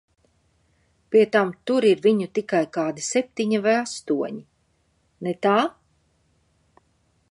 [1.15, 4.43] Pie tam, tur ir viņu tikai kādi septiņi vai astoņi,
[5.29, 5.57] ne tā?